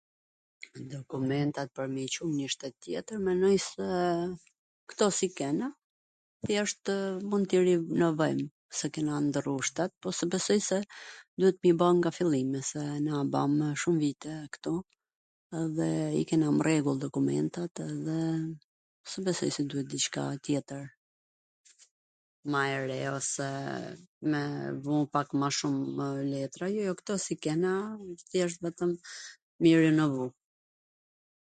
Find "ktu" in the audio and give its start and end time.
14.55-14.73